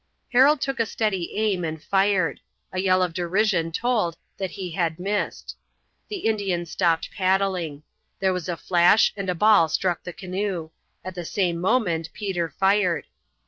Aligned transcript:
Harold 0.33 0.59
took 0.59 0.79
a 0.79 0.85
steady 0.87 1.31
aim 1.37 1.63
and 1.63 1.83
fired. 1.83 2.39
A 2.73 2.79
yell 2.79 3.03
of 3.03 3.13
derision 3.13 3.71
told 3.71 4.17
that 4.35 4.49
he 4.49 4.71
had 4.71 4.97
missed. 4.97 5.55
The 6.09 6.25
Indians 6.25 6.71
stopped 6.71 7.11
paddling. 7.11 7.83
There 8.19 8.33
was 8.33 8.49
a 8.49 8.57
flash 8.57 9.13
and 9.15 9.29
a 9.29 9.35
ball 9.35 9.69
struck 9.69 10.01
the 10.01 10.11
canoe. 10.11 10.71
At 11.05 11.13
the 11.13 11.23
same 11.23 11.61
moment 11.61 12.09
Peter 12.13 12.49
fired. 12.49 13.05